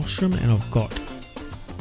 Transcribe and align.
And 0.00 0.50
I've 0.50 0.70
got 0.70 0.90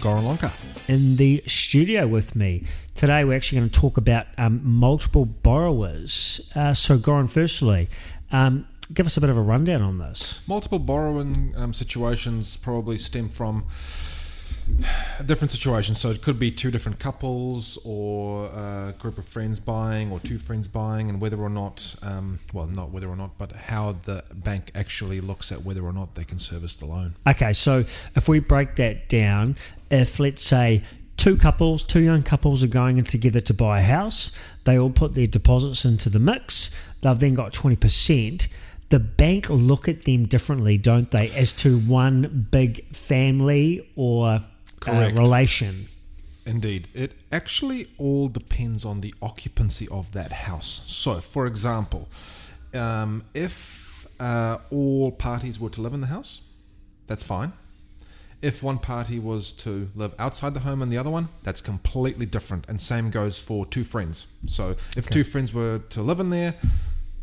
Goran 0.00 0.24
Lonka. 0.24 0.52
in 0.88 1.16
the 1.16 1.42
studio 1.46 2.06
with 2.06 2.34
me. 2.34 2.64
Today, 2.94 3.24
we're 3.24 3.36
actually 3.36 3.58
going 3.58 3.70
to 3.70 3.80
talk 3.80 3.96
about 3.96 4.26
um, 4.38 4.60
multiple 4.64 5.24
borrowers. 5.24 6.52
Uh, 6.56 6.74
so, 6.74 6.98
Goran, 6.98 7.30
firstly, 7.30 7.88
um, 8.32 8.66
give 8.92 9.06
us 9.06 9.16
a 9.16 9.20
bit 9.20 9.30
of 9.30 9.36
a 9.36 9.40
rundown 9.40 9.82
on 9.82 9.98
this. 9.98 10.46
Multiple 10.48 10.80
borrowing 10.80 11.54
um, 11.56 11.72
situations 11.72 12.56
probably 12.56 12.98
stem 12.98 13.28
from 13.28 13.64
different 15.24 15.50
situations. 15.50 15.98
So 15.98 16.10
it 16.10 16.22
could 16.22 16.38
be 16.38 16.50
two 16.50 16.70
different 16.70 16.98
couples, 16.98 17.78
or 17.84 18.46
a 18.46 18.94
group 18.98 19.18
of 19.18 19.26
friends 19.26 19.60
buying, 19.60 20.10
or 20.10 20.20
two 20.20 20.38
friends 20.38 20.68
buying, 20.68 21.08
and 21.08 21.20
whether 21.20 21.38
or 21.38 21.50
not, 21.50 21.94
um, 22.02 22.38
well, 22.52 22.66
not 22.66 22.90
whether 22.90 23.08
or 23.08 23.16
not, 23.16 23.36
but 23.38 23.52
how 23.52 23.92
the 24.04 24.22
bank 24.34 24.70
actually 24.74 25.20
looks 25.20 25.52
at 25.52 25.62
whether 25.62 25.82
or 25.82 25.92
not 25.92 26.14
they 26.14 26.24
can 26.24 26.38
service 26.38 26.76
the 26.76 26.86
loan. 26.86 27.14
Okay, 27.26 27.52
so 27.52 27.80
if 28.14 28.28
we 28.28 28.40
break 28.40 28.76
that 28.76 29.08
down, 29.08 29.56
if 29.90 30.20
let's 30.20 30.42
say 30.42 30.82
two 31.16 31.36
couples, 31.36 31.82
two 31.82 32.00
young 32.00 32.22
couples 32.22 32.64
are 32.64 32.68
going 32.68 32.98
in 32.98 33.04
together 33.04 33.40
to 33.42 33.54
buy 33.54 33.80
a 33.80 33.82
house, 33.82 34.36
they 34.64 34.78
all 34.78 34.90
put 34.90 35.14
their 35.14 35.26
deposits 35.26 35.84
into 35.84 36.08
the 36.08 36.18
mix, 36.18 36.74
they've 37.02 37.18
then 37.18 37.34
got 37.34 37.52
20%. 37.52 38.48
The 38.90 38.98
bank 38.98 39.50
look 39.50 39.86
at 39.86 40.04
them 40.04 40.24
differently, 40.24 40.78
don't 40.78 41.10
they, 41.10 41.30
as 41.32 41.52
to 41.54 41.78
one 41.78 42.48
big 42.50 42.86
family 42.94 43.86
or 43.96 44.40
uh, 44.86 45.10
relation? 45.12 45.86
Indeed. 46.46 46.88
It 46.94 47.12
actually 47.30 47.88
all 47.98 48.28
depends 48.28 48.84
on 48.84 49.00
the 49.00 49.14
occupancy 49.20 49.86
of 49.88 50.12
that 50.12 50.32
house. 50.32 50.82
So, 50.86 51.14
for 51.20 51.46
example, 51.46 52.08
um, 52.72 53.24
if 53.34 54.06
uh, 54.18 54.58
all 54.70 55.12
parties 55.12 55.60
were 55.60 55.70
to 55.70 55.80
live 55.80 55.92
in 55.92 56.00
the 56.00 56.06
house, 56.06 56.42
that's 57.06 57.24
fine. 57.24 57.52
If 58.40 58.62
one 58.62 58.78
party 58.78 59.18
was 59.18 59.52
to 59.64 59.90
live 59.96 60.14
outside 60.18 60.54
the 60.54 60.60
home 60.60 60.80
and 60.80 60.92
the 60.92 60.96
other 60.96 61.10
one, 61.10 61.28
that's 61.42 61.60
completely 61.60 62.24
different. 62.24 62.68
And 62.68 62.80
same 62.80 63.10
goes 63.10 63.40
for 63.40 63.66
two 63.66 63.84
friends. 63.84 64.26
So, 64.46 64.76
if 64.96 65.10
two 65.10 65.24
friends 65.24 65.52
were 65.52 65.80
to 65.90 66.02
live 66.02 66.20
in 66.20 66.30
there, 66.30 66.54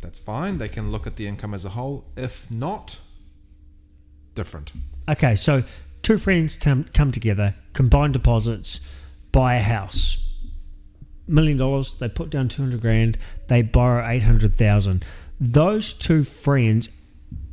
that's 0.00 0.18
fine. 0.18 0.58
They 0.58 0.68
can 0.68 0.92
look 0.92 1.06
at 1.06 1.16
the 1.16 1.26
income 1.26 1.54
as 1.54 1.64
a 1.64 1.70
whole. 1.70 2.04
If 2.16 2.50
not, 2.50 3.00
different. 4.34 4.72
Okay, 5.08 5.34
so 5.34 5.64
two 6.06 6.18
friends 6.18 6.56
tam- 6.56 6.84
come 6.94 7.10
together, 7.10 7.56
combine 7.72 8.12
deposits, 8.12 8.80
buy 9.32 9.56
a 9.56 9.60
house. 9.60 10.22
Million 11.26 11.56
dollars, 11.56 11.94
they 11.98 12.08
put 12.08 12.30
down 12.30 12.48
200 12.48 12.80
grand, 12.80 13.18
they 13.48 13.60
borrow 13.60 14.06
800,000. 14.08 15.04
Those 15.40 15.92
two 15.92 16.22
friends' 16.22 16.90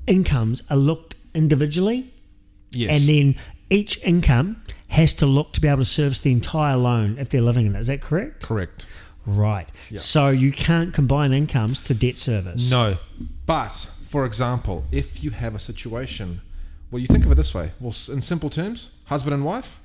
incomes 0.05 0.61
are 0.69 0.77
looked 0.77 1.15
individually, 1.33 2.13
Yes. 2.71 2.95
and 2.99 3.09
then 3.09 3.35
each 3.71 3.97
income 4.03 4.61
has 4.89 5.13
to 5.15 5.25
look 5.25 5.53
to 5.53 5.59
be 5.61 5.67
able 5.67 5.79
to 5.79 5.85
service 5.85 6.19
the 6.19 6.31
entire 6.31 6.77
loan 6.77 7.17
if 7.17 7.29
they're 7.29 7.41
living 7.41 7.65
in 7.65 7.75
it. 7.75 7.79
Is 7.79 7.87
that 7.87 8.01
correct? 8.01 8.43
correct. 8.43 8.85
Right. 9.25 9.67
So 9.95 10.29
you 10.29 10.51
can't 10.51 10.93
combine 10.93 11.33
incomes 11.33 11.79
to 11.79 11.95
debt 11.95 12.17
service. 12.17 12.69
No. 12.69 12.97
But, 13.47 13.69
for 13.69 14.25
example, 14.25 14.85
if 14.91 15.23
you 15.23 15.31
have 15.31 15.55
a 15.55 15.59
situation, 15.59 16.41
well, 16.93 16.99
you 16.99 17.07
think 17.07 17.25
of 17.25 17.31
it 17.31 17.35
this 17.35 17.55
way. 17.55 17.71
Well, 17.79 17.95
in 18.09 18.21
simple 18.21 18.51
terms, 18.51 18.91
husband 19.05 19.33
and 19.33 19.43
wife, 19.43 19.79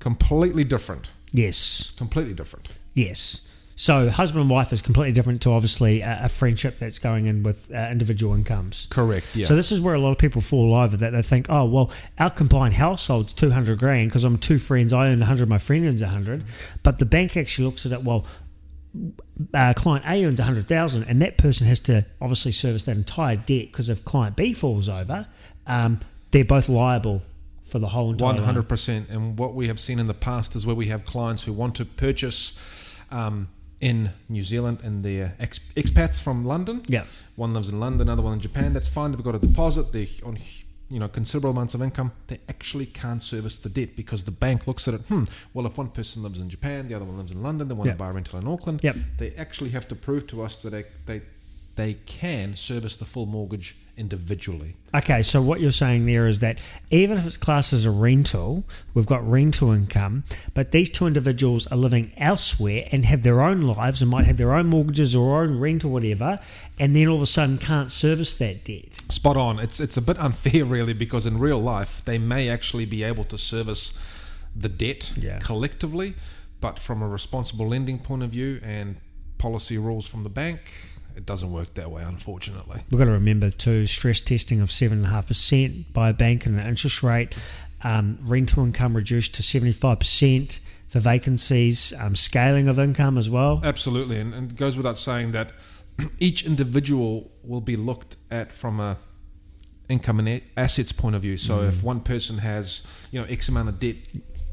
completely 0.00 0.64
different. 0.64 1.10
Yes. 1.32 1.94
Completely 1.96 2.34
different. 2.34 2.68
Yes. 2.92 3.50
So 3.74 4.10
husband 4.10 4.42
and 4.42 4.50
wife 4.50 4.70
is 4.70 4.82
completely 4.82 5.12
different 5.12 5.40
to 5.42 5.50
obviously 5.52 6.02
a, 6.02 6.24
a 6.24 6.28
friendship 6.28 6.78
that's 6.78 6.98
going 6.98 7.24
in 7.24 7.42
with 7.42 7.72
uh, 7.74 7.88
individual 7.90 8.34
incomes. 8.34 8.86
Correct, 8.90 9.34
yeah. 9.34 9.46
So 9.46 9.56
this 9.56 9.72
is 9.72 9.80
where 9.80 9.94
a 9.94 9.98
lot 9.98 10.12
of 10.12 10.18
people 10.18 10.42
fall 10.42 10.74
over 10.74 10.96
that 10.98 11.12
they 11.12 11.22
think, 11.22 11.46
oh 11.48 11.64
well, 11.64 11.90
our 12.18 12.30
combined 12.30 12.74
household's 12.74 13.32
two 13.32 13.50
hundred 13.50 13.78
grand 13.78 14.08
because 14.08 14.24
I'm 14.24 14.36
two 14.36 14.58
friends, 14.58 14.92
I 14.92 15.08
earn 15.08 15.22
hundred, 15.22 15.48
my 15.48 15.58
friend 15.58 15.86
earns 15.86 16.02
hundred, 16.02 16.44
but 16.82 16.98
the 16.98 17.06
bank 17.06 17.36
actually 17.36 17.66
looks 17.66 17.86
at 17.86 17.92
it 17.92 18.02
well. 18.02 18.26
Uh, 19.52 19.74
client 19.74 20.06
A 20.06 20.24
earns 20.24 20.40
hundred 20.40 20.66
thousand, 20.68 21.04
and 21.04 21.20
that 21.20 21.36
person 21.36 21.66
has 21.66 21.80
to 21.80 22.04
obviously 22.20 22.52
service 22.52 22.84
that 22.84 22.96
entire 22.96 23.36
debt 23.36 23.66
because 23.70 23.90
if 23.90 24.04
client 24.06 24.36
B 24.36 24.54
falls 24.54 24.88
over, 24.88 25.26
um, 25.66 26.00
they're 26.36 26.44
both 26.44 26.68
liable 26.68 27.22
for 27.62 27.78
the 27.78 27.88
whole 27.88 28.12
entire. 28.12 28.38
Hundred 28.42 28.68
percent. 28.68 29.08
And 29.08 29.38
what 29.38 29.54
we 29.54 29.68
have 29.68 29.80
seen 29.80 29.98
in 29.98 30.06
the 30.06 30.12
past 30.14 30.54
is 30.54 30.66
where 30.66 30.76
we 30.76 30.86
have 30.86 31.06
clients 31.06 31.44
who 31.44 31.52
want 31.54 31.74
to 31.76 31.86
purchase 31.86 32.98
um, 33.10 33.48
in 33.80 34.10
New 34.28 34.42
Zealand 34.42 34.80
and 34.84 35.02
they're 35.02 35.34
ex- 35.40 35.60
expats 35.76 36.20
from 36.22 36.44
London. 36.44 36.82
Yeah. 36.88 37.04
One 37.36 37.54
lives 37.54 37.70
in 37.70 37.80
London, 37.80 38.02
another 38.02 38.22
one 38.22 38.34
in 38.34 38.40
Japan. 38.40 38.74
That's 38.74 38.88
fine. 38.88 39.12
They've 39.12 39.22
got 39.22 39.34
a 39.34 39.38
deposit. 39.38 39.92
They're 39.92 40.06
on 40.26 40.36
you 40.90 41.00
know 41.00 41.08
considerable 41.08 41.50
amounts 41.50 41.72
of 41.72 41.80
income. 41.80 42.12
They 42.26 42.38
actually 42.50 42.86
can't 42.86 43.22
service 43.22 43.56
the 43.56 43.70
debt 43.70 43.96
because 43.96 44.24
the 44.24 44.30
bank 44.30 44.66
looks 44.66 44.86
at 44.88 44.92
it. 44.94 45.00
Hmm. 45.08 45.24
Well, 45.54 45.64
if 45.66 45.78
one 45.78 45.88
person 45.88 46.22
lives 46.22 46.38
in 46.40 46.50
Japan, 46.50 46.86
the 46.88 46.94
other 46.94 47.06
one 47.06 47.16
lives 47.16 47.32
in 47.32 47.42
London. 47.42 47.66
They 47.68 47.74
want 47.74 47.86
Yeah. 47.88 47.94
to 47.94 47.98
buy 47.98 48.10
a 48.10 48.12
rental 48.12 48.38
in 48.38 48.46
Auckland. 48.46 48.80
Yep. 48.84 48.96
They 49.16 49.30
actually 49.32 49.70
have 49.70 49.88
to 49.88 49.94
prove 49.94 50.26
to 50.28 50.42
us 50.42 50.58
that 50.58 50.70
they 50.70 50.84
they, 51.06 51.22
they 51.76 51.94
can 52.06 52.54
service 52.56 52.96
the 52.96 53.04
full 53.04 53.26
mortgage 53.26 53.76
individually. 53.98 54.76
Okay, 54.94 55.22
so 55.22 55.40
what 55.40 55.60
you're 55.60 55.70
saying 55.70 56.04
there 56.06 56.26
is 56.26 56.40
that 56.40 56.58
even 56.90 57.16
if 57.16 57.26
it's 57.26 57.36
classed 57.38 57.72
as 57.72 57.86
a 57.86 57.90
rental, 57.90 58.64
we've 58.92 59.06
got 59.06 59.26
rental 59.28 59.72
income, 59.72 60.24
but 60.54 60.72
these 60.72 60.90
two 60.90 61.06
individuals 61.06 61.66
are 61.68 61.76
living 61.78 62.12
elsewhere 62.18 62.86
and 62.92 63.04
have 63.06 63.22
their 63.22 63.40
own 63.42 63.62
lives 63.62 64.02
and 64.02 64.10
might 64.10 64.26
have 64.26 64.36
their 64.36 64.52
own 64.54 64.66
mortgages 64.66 65.16
or 65.16 65.42
own 65.42 65.58
rent 65.58 65.84
or 65.84 65.88
whatever, 65.88 66.38
and 66.78 66.94
then 66.94 67.08
all 67.08 67.16
of 67.16 67.22
a 67.22 67.26
sudden 67.26 67.56
can't 67.58 67.90
service 67.90 68.36
that 68.38 68.64
debt. 68.64 68.92
Spot 69.10 69.36
on. 69.36 69.58
It's 69.58 69.80
it's 69.80 69.96
a 69.96 70.02
bit 70.02 70.18
unfair, 70.26 70.64
really, 70.64 70.92
because 70.92 71.24
in 71.26 71.38
real 71.38 71.58
life 71.58 72.04
they 72.04 72.18
may 72.18 72.48
actually 72.50 72.84
be 72.86 73.02
able 73.02 73.24
to 73.24 73.38
service 73.38 73.98
the 74.54 74.68
debt 74.68 75.12
Yeah. 75.16 75.38
collectively, 75.38 76.14
but 76.60 76.78
from 76.78 77.00
a 77.02 77.08
responsible 77.08 77.68
lending 77.68 77.98
point 77.98 78.22
of 78.22 78.30
view 78.30 78.60
and 78.62 78.96
policy 79.38 79.76
rules 79.78 80.06
from 80.06 80.22
the 80.22 80.30
bank, 80.30 80.60
it 81.16 81.24
doesn't 81.24 81.50
work 81.50 81.74
that 81.74 81.90
way, 81.90 82.02
unfortunately. 82.02 82.82
We've 82.90 82.98
got 82.98 83.06
to 83.06 83.12
remember 83.12 83.50
too 83.50 83.86
stress 83.86 84.20
testing 84.20 84.60
of 84.60 84.70
seven 84.70 84.98
and 84.98 85.06
a 85.06 85.10
half 85.10 85.28
percent 85.28 85.92
by 85.92 86.10
a 86.10 86.12
bank 86.12 86.46
and 86.46 86.60
an 86.60 86.66
interest 86.66 87.02
rate, 87.02 87.34
um, 87.82 88.18
rental 88.22 88.64
income 88.64 88.94
reduced 88.94 89.34
to 89.36 89.42
seventy 89.42 89.72
five 89.72 89.98
percent 89.98 90.60
for 90.90 91.00
vacancies, 91.00 91.92
um, 92.00 92.14
scaling 92.14 92.68
of 92.68 92.78
income 92.78 93.18
as 93.18 93.30
well. 93.30 93.60
Absolutely, 93.64 94.20
and, 94.20 94.34
and 94.34 94.52
it 94.52 94.56
goes 94.56 94.76
without 94.76 94.98
saying 94.98 95.32
that 95.32 95.52
each 96.18 96.44
individual 96.44 97.30
will 97.42 97.62
be 97.62 97.76
looked 97.76 98.16
at 98.30 98.52
from 98.52 98.78
a 98.78 98.98
income 99.88 100.18
and 100.18 100.42
assets 100.56 100.92
point 100.92 101.16
of 101.16 101.22
view. 101.22 101.36
So 101.36 101.62
if 101.62 101.82
one 101.82 102.00
person 102.00 102.38
has 102.38 103.08
you 103.10 103.20
know 103.20 103.26
X 103.26 103.48
amount 103.48 103.70
of 103.70 103.80
debt 103.80 103.96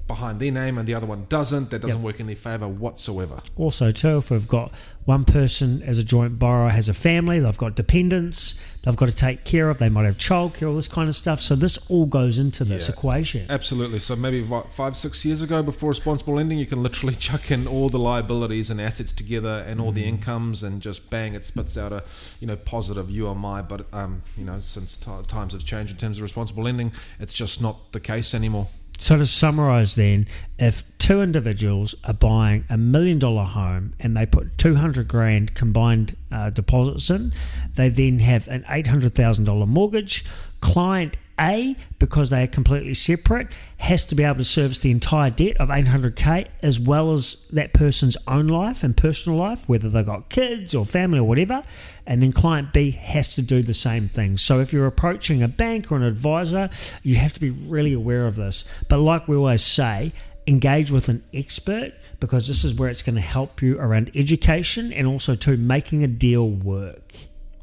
behind 0.07 0.39
their 0.39 0.51
name 0.51 0.77
and 0.77 0.88
the 0.88 0.94
other 0.94 1.05
one 1.05 1.25
doesn't, 1.29 1.69
that 1.71 1.81
doesn't 1.81 1.97
Yep. 1.97 2.05
work 2.05 2.19
in 2.19 2.27
their 2.27 2.35
favour 2.35 2.67
whatsoever. 2.67 3.39
Also, 3.55 3.89
too, 3.91 4.17
if 4.17 4.29
we've 4.31 4.47
got 4.47 4.71
one 5.05 5.23
person 5.23 5.81
as 5.83 5.97
a 5.97 6.03
joint 6.03 6.38
borrower 6.39 6.69
has 6.69 6.88
a 6.89 6.94
family, 6.94 7.39
they've 7.39 7.57
got 7.57 7.75
dependents, 7.75 8.61
they've 8.83 8.95
got 8.95 9.07
to 9.09 9.15
take 9.15 9.44
care 9.45 9.69
of, 9.69 9.77
they 9.77 9.89
might 9.89 10.03
have 10.05 10.17
childcare, 10.17 10.67
all 10.69 10.75
this 10.75 10.88
kind 10.88 11.07
of 11.09 11.15
stuff. 11.15 11.39
So 11.41 11.55
this 11.55 11.77
all 11.89 12.05
goes 12.05 12.38
into 12.38 12.63
this 12.65 12.88
Yeah. 12.89 12.94
equation. 12.95 13.45
Absolutely. 13.50 14.00
So 14.00 14.15
maybe 14.15 14.41
what, 14.41 14.73
five, 14.73 14.95
six 14.95 15.23
years 15.25 15.41
ago, 15.41 15.63
before 15.63 15.89
responsible 15.89 16.35
lending, 16.35 16.57
you 16.57 16.65
can 16.65 16.83
literally 16.83 17.15
chuck 17.19 17.50
in 17.51 17.65
all 17.67 17.88
the 17.89 18.00
liabilities 18.00 18.69
and 18.69 18.79
assets 18.81 19.13
together 19.13 19.65
and 19.67 19.79
all 19.79 19.91
Mm. 19.91 19.95
the 19.95 20.03
incomes, 20.05 20.63
and 20.63 20.81
just 20.81 21.09
bang, 21.09 21.33
it 21.33 21.45
spits 21.45 21.77
out 21.77 21.91
a 21.94 22.03
you 22.41 22.47
know 22.47 22.55
positive 22.55 23.09
UMI. 23.09 23.61
But 23.67 23.85
um, 23.94 24.21
you 24.38 24.44
know, 24.45 24.59
since 24.59 24.97
t- 24.97 25.09
times 25.27 25.53
have 25.53 25.63
changed 25.65 25.91
in 25.94 25.97
terms 25.97 26.17
of 26.17 26.23
responsible 26.23 26.63
lending, 26.63 26.91
it's 27.19 27.33
just 27.33 27.61
not 27.61 27.91
the 27.94 28.00
case 28.00 28.33
anymore. 28.33 28.67
So 29.03 29.17
to 29.17 29.25
summarise, 29.25 29.95
then, 29.95 30.27
if 30.57 30.97
two 30.97 31.21
individuals 31.21 31.94
are 32.05 32.13
buying 32.13 32.63
a 32.69 32.77
million 32.77 33.19
dollar 33.19 33.44
home 33.44 33.95
and 34.00 34.15
they 34.15 34.25
put 34.25 34.57
two 34.57 34.75
hundred 34.75 35.09
grand 35.09 35.53
combined 35.53 36.15
uh, 36.31 36.51
deposits 36.51 37.09
in, 37.09 37.33
they 37.75 37.89
then 37.89 38.19
have 38.19 38.47
an 38.47 38.63
eight 38.69 38.88
hundred 38.88 39.13
thousand 39.13 39.44
dollar 39.44 39.65
mortgage. 39.65 40.23
Client 40.61 41.17
A, 41.39 41.75
because 42.00 42.30
they 42.30 42.44
are 42.44 42.47
completely 42.47 42.94
separate, 42.94 43.47
has 43.77 44.06
to 44.06 44.15
be 44.15 44.24
able 44.24 44.38
to 44.38 44.45
service 44.45 44.80
the 44.80 44.91
entire 44.91 45.30
debt 45.30 45.57
of 45.57 45.69
eight 45.69 45.88
hundred 45.88 46.15
k 46.15 46.47
as 46.62 46.80
well 46.80 47.13
as 47.13 47.47
that 47.50 47.74
person's 47.74 48.18
own 48.27 48.47
life 48.47 48.83
and 48.83 48.95
personal 48.95 49.38
life, 49.38 49.68
whether 49.68 49.89
they've 49.89 50.06
got 50.06 50.30
kids 50.30 50.75
or 50.75 50.85
family 50.85 51.19
or 51.19 51.24
whatever. 51.24 51.63
And 52.06 52.21
then 52.21 52.33
client 52.33 52.74
B 52.74 52.91
has 52.91 53.30
to 53.35 53.41
do 53.41 53.62
the 53.62 53.74
same 53.74 54.09
thing. 54.09 54.38
So 54.38 54.59
if 54.59 54.74
you're 54.74 54.85
approaching 54.85 55.41
a 55.41 55.47
bank 55.47 55.91
or 55.91 55.95
an 55.95 56.03
advisor, 56.03 56.69
you 57.01 57.15
have 57.15 57.33
to 57.33 57.39
be 57.39 57.50
really 57.50 57.94
aware 57.94 58.27
of 58.27 58.36
this. 58.36 58.65
But 58.89 58.97
like 59.00 59.27
we 59.27 59.36
always 59.36 59.63
say, 59.63 60.12
engage 60.45 60.91
with 60.91 61.09
an 61.09 61.24
expert 61.33 61.94
because 62.19 62.47
this 62.47 62.63
is 62.63 62.75
where 62.75 62.89
it's 62.89 63.01
going 63.01 63.15
to 63.15 63.21
help 63.21 63.62
you 63.62 63.79
around 63.79 64.12
education 64.13 64.91
and 64.94 65.07
also 65.07 65.36
to 65.36 65.57
making 65.57 66.03
a 66.03 66.07
deal 66.07 66.50
work. 66.50 67.13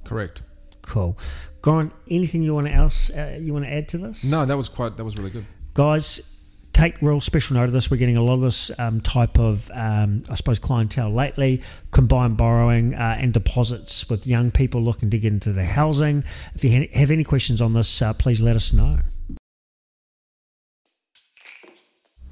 Correct. 0.05 0.43
Cool. 0.91 1.17
Goran, 1.63 1.93
anything 2.09 2.43
you 2.43 2.53
want 2.55 2.67
to 2.67 2.73
else 2.73 3.11
uh, 3.11 3.39
you 3.41 3.53
want 3.53 3.65
to 3.65 3.73
add 3.73 3.89
to 3.91 3.99
this? 3.99 4.25
No, 4.25 4.45
that 4.45 4.57
was 4.57 4.69
quite. 4.69 4.97
That 4.97 5.05
was 5.05 5.17
really 5.19 5.31
good. 5.31 5.45
guys 5.75 6.37
take 6.73 7.01
real 7.03 7.21
special 7.21 7.55
note 7.57 7.65
of 7.65 7.73
this 7.73 7.91
we're 7.91 7.97
getting 7.97 8.17
a 8.17 8.23
lot 8.23 8.35
of 8.35 8.41
this 8.43 8.71
um, 8.79 9.01
type 9.01 9.39
of 9.41 9.69
um, 9.75 10.23
i 10.31 10.35
suppose 10.37 10.59
clientele 10.61 11.11
lately 11.11 11.61
combined 11.91 12.37
borrowing 12.37 12.95
uh, 12.95 13.17
and 13.19 13.33
deposits 13.33 14.09
with 14.09 14.25
young 14.25 14.53
people 14.53 14.81
looking 14.81 15.11
to 15.11 15.19
get 15.19 15.33
into 15.33 15.53
the 15.53 15.65
housing 15.65 16.23
if 16.55 16.63
you 16.63 16.71
ha- 16.71 16.99
have 16.99 17.11
any 17.11 17.25
questions 17.25 17.61
on 17.61 17.73
this 17.75 18.01
uh, 18.03 18.13
please 18.15 18.41
let 18.41 18.55
us 18.55 18.73
know 18.73 19.01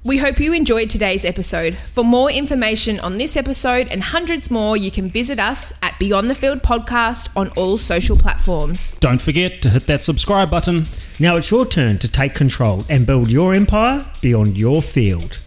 We 0.09 0.17
hope 0.17 0.39
you 0.39 0.53
enjoyed 0.53 0.89
today's 0.89 1.23
episode. 1.23 1.77
For 1.77 2.03
more 2.03 2.31
information 2.31 2.99
on 2.99 3.19
this 3.19 3.37
episode 3.37 3.87
and 3.89 4.01
hundreds 4.01 4.49
more, 4.49 4.75
you 4.75 4.89
can 4.89 5.07
visit 5.07 5.37
us 5.37 5.71
at 5.83 5.99
Beyond 5.99 6.31
the 6.31 6.33
Field 6.33 6.63
Podcast 6.63 7.29
on 7.37 7.49
all 7.49 7.77
social 7.77 8.17
platforms. 8.17 8.97
Don't 9.01 9.21
forget 9.21 9.61
to 9.61 9.69
hit 9.69 9.83
that 9.83 10.03
subscribe 10.03 10.49
button. 10.49 10.85
now 11.19 11.35
it's 11.35 11.51
your 11.51 11.63
turn 11.63 11.99
to 11.99 12.11
take 12.11 12.33
control 12.33 12.83
and 12.89 13.05
build 13.05 13.29
your 13.29 13.53
empire 13.53 14.03
beyond 14.19 14.57
your 14.57 14.81
field 14.81 15.37